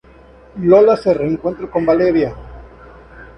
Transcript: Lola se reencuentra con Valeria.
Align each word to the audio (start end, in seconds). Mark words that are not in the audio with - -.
Lola 0.57 0.97
se 0.97 1.13
reencuentra 1.13 1.69
con 1.69 1.85
Valeria. 1.85 2.35